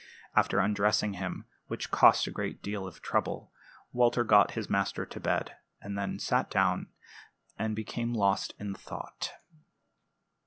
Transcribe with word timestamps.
After 0.35 0.57
undressing 0.57 1.13
him, 1.13 1.45
which 1.67 1.91
cost 1.91 2.25
a 2.25 2.31
great 2.31 2.63
deal 2.63 2.87
of 2.87 3.03
trouble, 3.03 3.53
Walter 3.93 4.23
got 4.23 4.53
his 4.57 4.67
master 4.67 5.05
to 5.05 5.19
bed, 5.19 5.55
and 5.79 5.95
then 5.95 6.17
sat 6.17 6.49
down, 6.49 6.87
and 7.59 7.75
became 7.75 8.11
lost 8.15 8.55
in 8.57 8.73
thought. 8.73 9.33